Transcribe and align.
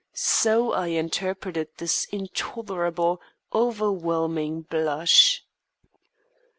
So 0.15 0.71
I 0.71 0.87
interpreted 0.87 1.67
this 1.77 2.05
intolerable, 2.05 3.21
overwhelming 3.53 4.61
blush. 4.63 5.43